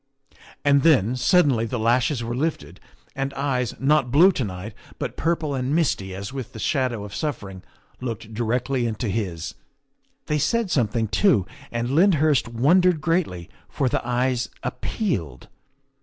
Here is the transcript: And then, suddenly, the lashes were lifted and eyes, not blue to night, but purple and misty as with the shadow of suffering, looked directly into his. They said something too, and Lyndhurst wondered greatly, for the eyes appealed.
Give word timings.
And 0.65 0.81
then, 0.81 1.15
suddenly, 1.15 1.67
the 1.67 1.77
lashes 1.77 2.23
were 2.23 2.33
lifted 2.35 2.79
and 3.15 3.31
eyes, 3.35 3.75
not 3.79 4.09
blue 4.09 4.31
to 4.31 4.43
night, 4.43 4.73
but 4.97 5.15
purple 5.15 5.53
and 5.53 5.75
misty 5.75 6.15
as 6.15 6.33
with 6.33 6.53
the 6.53 6.57
shadow 6.59 7.03
of 7.03 7.13
suffering, 7.13 7.61
looked 7.99 8.33
directly 8.33 8.87
into 8.87 9.09
his. 9.09 9.53
They 10.25 10.39
said 10.39 10.71
something 10.71 11.07
too, 11.07 11.45
and 11.71 11.91
Lyndhurst 11.91 12.47
wondered 12.47 12.99
greatly, 12.99 13.47
for 13.69 13.89
the 13.89 14.01
eyes 14.03 14.49
appealed. 14.63 15.49